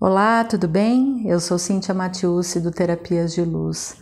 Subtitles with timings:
[0.00, 1.24] Olá, tudo bem?
[1.24, 3.96] Eu sou Cíntia Matiusi do Terapias de Luz.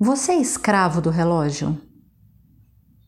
[0.00, 1.78] Você é escravo do relógio?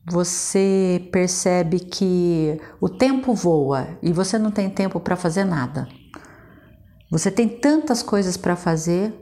[0.09, 5.89] Você percebe que o tempo voa e você não tem tempo para fazer nada.
[7.11, 9.13] Você tem tantas coisas para fazer,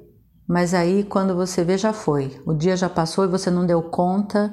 [0.47, 2.43] mas aí quando você vê já foi.
[2.45, 4.53] O dia já passou e você não deu conta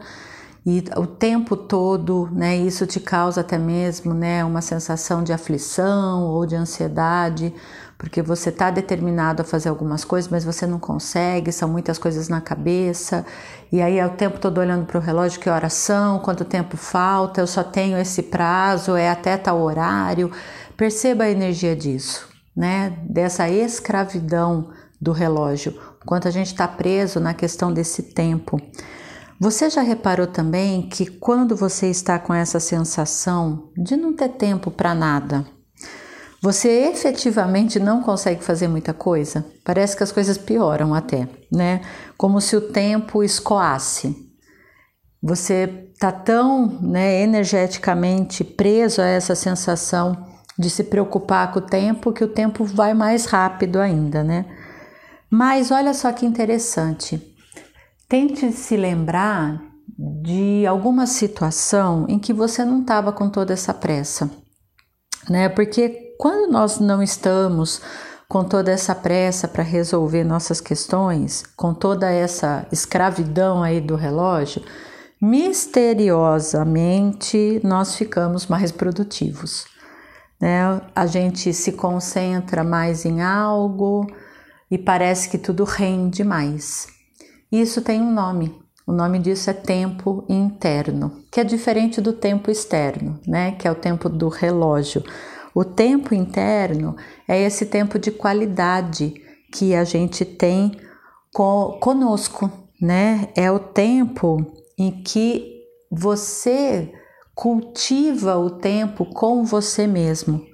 [0.70, 6.26] e o tempo todo, né, isso te causa até mesmo, né, uma sensação de aflição
[6.26, 7.54] ou de ansiedade,
[7.98, 12.30] porque você está determinado a fazer algumas coisas, mas você não consegue, são muitas coisas
[12.30, 13.26] na cabeça,
[13.72, 16.78] e aí é o tempo todo olhando para o relógio, que horas são, quanto tempo
[16.78, 20.32] falta, eu só tenho esse prazo, é até tal horário.
[20.76, 24.70] Perceba a energia disso, né, dessa escravidão
[25.02, 28.62] do relógio, quanto a gente está preso na questão desse tempo.
[29.40, 34.72] Você já reparou também que quando você está com essa sensação de não ter tempo
[34.72, 35.46] para nada,
[36.42, 39.46] você efetivamente não consegue fazer muita coisa?
[39.64, 41.82] Parece que as coisas pioram até, né?
[42.16, 44.16] Como se o tempo escoasse.
[45.22, 50.28] Você está tão né, energeticamente preso a essa sensação
[50.58, 54.46] de se preocupar com o tempo que o tempo vai mais rápido ainda, né?
[55.30, 57.36] Mas olha só que interessante.
[58.08, 59.60] Tente se lembrar
[59.98, 64.30] de alguma situação em que você não estava com toda essa pressa,
[65.28, 65.50] né?
[65.50, 67.82] Porque quando nós não estamos
[68.28, 74.62] com toda essa pressa para resolver nossas questões, com toda essa escravidão aí do relógio,
[75.22, 79.66] misteriosamente nós ficamos mais produtivos.
[80.40, 80.82] Né?
[80.96, 84.08] A gente se concentra mais em algo
[84.70, 86.88] e parece que tudo rende mais.
[87.52, 88.56] Isso tem um nome.
[88.86, 93.52] O nome disso é tempo interno, que é diferente do tempo externo, né?
[93.52, 95.04] Que é o tempo do relógio.
[95.58, 96.96] O tempo interno
[97.28, 99.16] é esse tempo de qualidade
[99.52, 100.80] que a gente tem
[101.80, 103.30] conosco, né?
[103.36, 104.38] É o tempo
[104.78, 106.94] em que você
[107.34, 110.46] cultiva o tempo com você mesmo.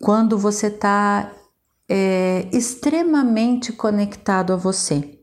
[0.00, 1.32] Quando você está
[1.88, 5.20] é, extremamente conectado a você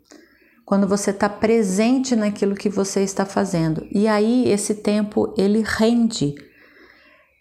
[0.66, 3.88] quando você está presente naquilo que você está fazendo.
[3.92, 6.36] E aí esse tempo ele rende.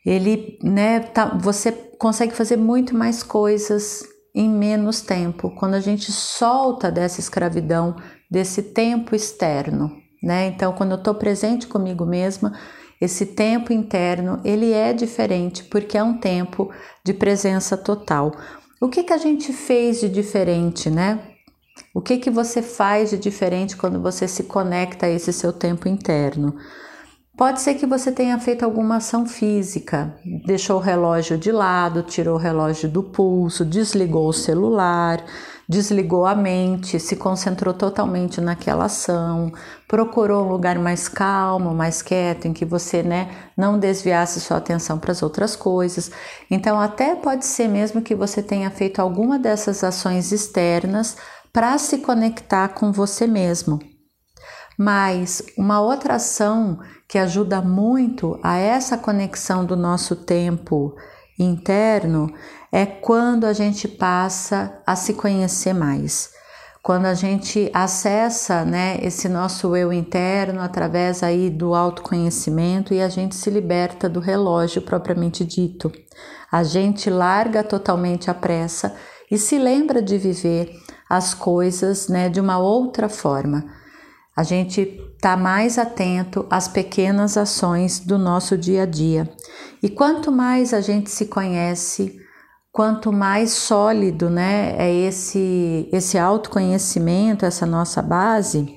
[0.09, 4.03] Ele, né, tá, você consegue fazer muito mais coisas
[4.35, 5.51] em menos tempo.
[5.51, 7.95] Quando a gente solta dessa escravidão,
[8.31, 9.93] desse tempo externo,
[10.23, 10.47] né?
[10.47, 12.59] Então, quando eu estou presente comigo mesma,
[12.99, 16.73] esse tempo interno ele é diferente porque é um tempo
[17.05, 18.33] de presença total.
[18.81, 21.21] O que que a gente fez de diferente, né?
[21.95, 25.87] O que que você faz de diferente quando você se conecta a esse seu tempo
[25.87, 26.55] interno?
[27.39, 30.13] Pode ser que você tenha feito alguma ação física,
[30.45, 35.25] deixou o relógio de lado, tirou o relógio do pulso, desligou o celular,
[35.69, 39.53] desligou a mente, se concentrou totalmente naquela ação,
[39.87, 44.99] procurou um lugar mais calmo, mais quieto, em que você né, não desviasse sua atenção
[44.99, 46.11] para as outras coisas.
[46.51, 51.17] Então, até pode ser mesmo que você tenha feito alguma dessas ações externas
[51.53, 53.79] para se conectar com você mesmo.
[54.79, 56.79] Mas uma outra ação
[57.09, 60.95] que ajuda muito a essa conexão do nosso tempo
[61.37, 62.33] interno
[62.71, 66.31] é quando a gente passa a se conhecer mais.
[66.81, 73.09] Quando a gente acessa, né, esse nosso eu interno através aí do autoconhecimento e a
[73.09, 75.91] gente se liberta do relógio propriamente dito.
[76.53, 78.95] A gente larga totalmente a pressa
[79.31, 80.71] e se lembra de viver
[81.11, 83.78] as coisas né, de uma outra forma.
[84.39, 84.83] A gente
[85.17, 89.29] está mais atento às pequenas ações do nosso dia a dia.
[89.83, 92.17] E quanto mais a gente se conhece,
[92.71, 98.73] quanto mais sólido né, é esse, esse autoconhecimento, essa nossa base,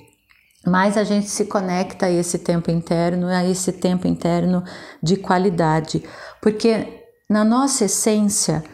[0.66, 4.64] mais a gente se conecta a esse tempo interno, a esse tempo interno
[5.00, 6.02] de qualidade.
[6.40, 8.64] Porque na nossa essência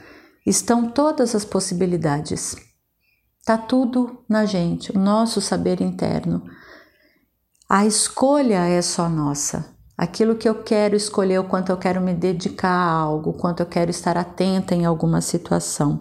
[0.47, 2.57] estão todas as possibilidades.
[3.41, 6.43] Está tudo na gente, o nosso saber interno.
[7.71, 9.77] A escolha é só nossa.
[9.95, 13.61] Aquilo que eu quero escolher, o quanto eu quero me dedicar a algo, o quanto
[13.61, 15.99] eu quero estar atenta em alguma situação.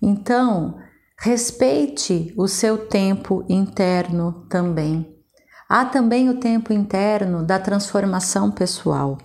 [0.00, 0.78] Então,
[1.18, 5.14] respeite o seu tempo interno também.
[5.68, 9.18] Há também o tempo interno da transformação pessoal.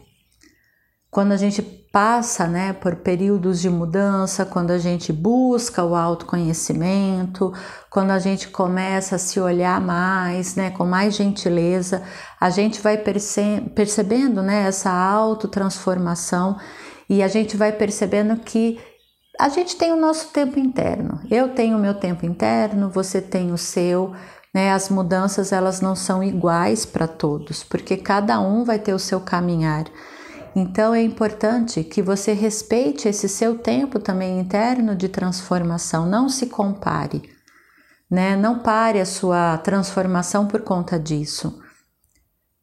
[1.10, 7.52] Quando a gente passa né, por períodos de mudança, quando a gente busca o autoconhecimento,
[7.90, 12.04] quando a gente começa a se olhar mais, né, com mais gentileza,
[12.40, 16.58] a gente vai perce percebendo né, essa autotransformação
[17.10, 18.80] e a gente vai percebendo que
[19.40, 21.22] a gente tem o nosso tempo interno.
[21.32, 24.14] Eu tenho o meu tempo interno, você tem o seu.
[24.54, 24.72] Né?
[24.72, 29.22] As mudanças elas não são iguais para todos, porque cada um vai ter o seu
[29.22, 29.86] caminhar.
[30.56, 36.06] Então é importante que você respeite esse seu tempo também interno de transformação.
[36.06, 37.22] Não se compare,
[38.10, 38.36] né?
[38.36, 41.62] Não pare a sua transformação por conta disso.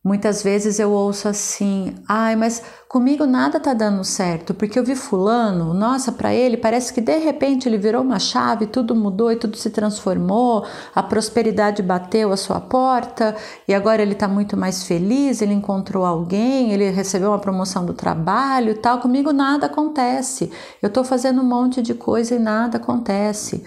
[0.06, 4.94] Muitas vezes eu ouço assim: ai, mas comigo nada tá dando certo, porque eu vi
[4.94, 9.36] Fulano, nossa, para ele parece que de repente ele virou uma chave, tudo mudou e
[9.36, 10.64] tudo se transformou,
[10.94, 13.34] a prosperidade bateu a sua porta
[13.66, 17.92] e agora ele tá muito mais feliz, ele encontrou alguém, ele recebeu uma promoção do
[17.92, 19.00] trabalho e tal.
[19.00, 23.64] Comigo nada acontece, eu tô fazendo um monte de coisa e nada acontece.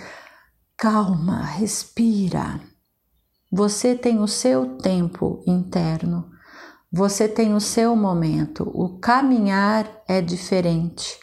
[0.78, 2.69] Calma, respira.
[3.52, 6.30] Você tem o seu tempo interno,
[6.92, 11.18] você tem o seu momento, o caminhar é diferente.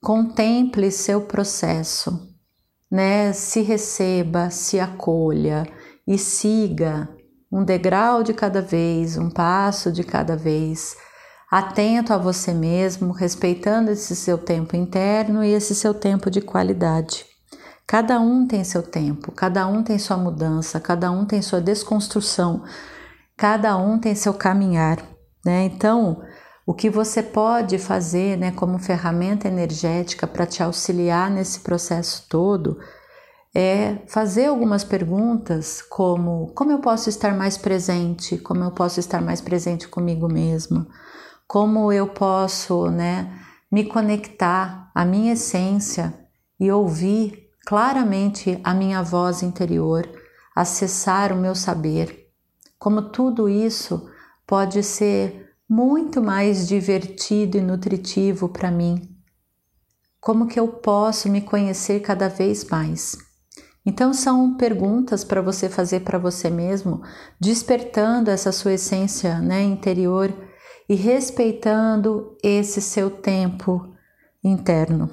[0.00, 2.28] Contemple seu processo,
[2.90, 3.32] né?
[3.32, 5.64] Se receba, se acolha
[6.04, 7.08] e siga
[7.52, 10.96] um degrau de cada vez, um passo de cada vez,
[11.48, 17.31] atento a você mesmo, respeitando esse seu tempo interno e esse seu tempo de qualidade.
[17.92, 22.64] Cada um tem seu tempo, cada um tem sua mudança, cada um tem sua desconstrução,
[23.36, 24.96] cada um tem seu caminhar,
[25.44, 25.64] né?
[25.64, 26.22] Então,
[26.64, 32.78] o que você pode fazer, né, como ferramenta energética para te auxiliar nesse processo todo
[33.54, 39.20] é fazer algumas perguntas como como eu posso estar mais presente, como eu posso estar
[39.20, 40.86] mais presente comigo mesmo,
[41.46, 43.38] como eu posso, né,
[43.70, 46.14] me conectar à minha essência
[46.58, 50.08] e ouvir claramente a minha voz interior,
[50.54, 52.28] acessar o meu saber.
[52.78, 54.10] Como tudo isso
[54.46, 59.08] pode ser muito mais divertido e nutritivo para mim.
[60.20, 63.16] Como que eu posso me conhecer cada vez mais?
[63.84, 67.02] Então são perguntas para você fazer para você mesmo,
[67.40, 70.32] despertando essa sua essência, né, interior
[70.88, 73.92] e respeitando esse seu tempo
[74.44, 75.10] interno.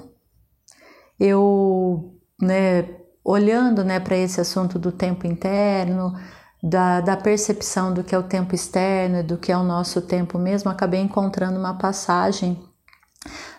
[1.18, 2.09] Eu
[2.40, 2.88] né,
[3.24, 6.14] olhando né, para esse assunto do tempo interno,
[6.62, 10.38] da, da, percepção do que é o tempo externo, do que é o nosso tempo
[10.38, 12.62] mesmo, acabei encontrando uma passagem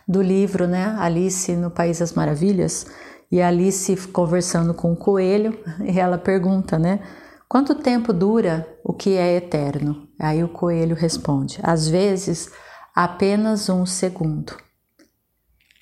[0.08, 2.86] do livro né, Alice no País das Maravilhas,
[3.32, 7.00] e Alice conversando com o coelho, e ela pergunta, né?
[7.48, 10.08] Quanto tempo dura o que é eterno?
[10.20, 12.50] Aí o coelho responde: às vezes
[12.96, 14.56] apenas um segundo.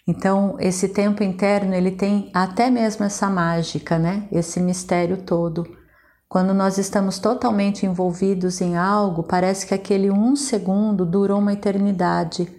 [0.09, 4.27] Então, esse tempo interno, ele tem até mesmo essa mágica, né?
[4.31, 5.67] Esse mistério todo.
[6.27, 12.51] Quando nós estamos totalmente envolvidos em algo, parece que aquele um segundo durou uma eternidade.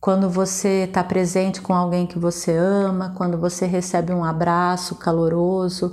[0.00, 5.92] Quando você está presente com alguém que você ama, quando você recebe um abraço caloroso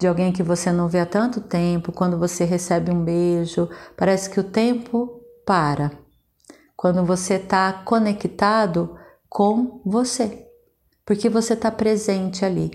[0.00, 3.68] de alguém que você não vê há tanto tempo, quando você recebe um beijo,
[3.98, 5.10] parece que o tempo
[5.44, 5.92] para.
[6.74, 8.96] Quando você está conectado,
[9.32, 10.46] com você,
[11.06, 12.70] porque você está presente ali.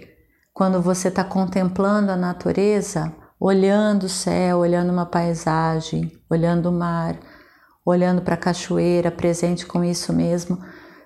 [0.51, 7.19] Quando você está contemplando a natureza, olhando o céu, olhando uma paisagem, olhando o mar,
[7.86, 10.57] olhando para a cachoeira, presente com isso mesmo,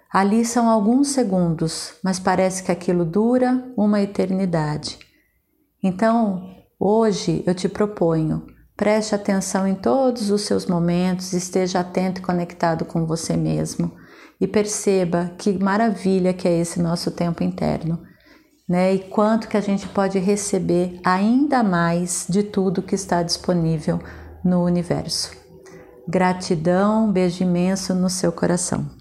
[0.10, 5.00] ali são alguns segundos, mas parece que aquilo dura uma eternidade.
[5.84, 6.48] Então,
[6.80, 12.86] hoje eu te proponho, preste atenção em todos os seus momentos, esteja atento e conectado
[12.86, 14.00] com você mesmo
[14.40, 18.02] e perceba que maravilha que é esse nosso tempo interno,
[18.68, 18.94] né?
[18.94, 24.00] E quanto que a gente pode receber ainda mais de tudo que está disponível
[24.44, 25.32] no universo.
[26.08, 29.01] Gratidão, beijo imenso no seu coração.